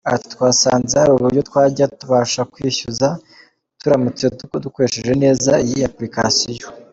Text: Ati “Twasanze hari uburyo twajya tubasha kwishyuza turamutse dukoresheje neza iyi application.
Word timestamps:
Ati 0.13 0.25
“Twasanze 0.33 0.93
hari 1.01 1.11
uburyo 1.13 1.41
twajya 1.49 1.85
tubasha 1.99 2.41
kwishyuza 2.53 3.07
turamutse 3.79 4.23
dukoresheje 4.65 5.13
neza 5.23 5.51
iyi 5.65 5.79
application. 5.91 6.63